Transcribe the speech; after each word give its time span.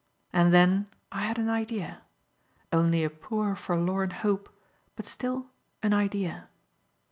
And 0.33 0.51
then 0.51 0.87
I 1.11 1.19
had 1.25 1.37
an 1.37 1.47
idea; 1.47 2.01
only 2.73 3.03
a 3.03 3.09
poor, 3.11 3.55
forlorn 3.55 4.09
hope, 4.09 4.49
but 4.95 5.05
still 5.05 5.51
an 5.83 5.93
idea. 5.93 6.49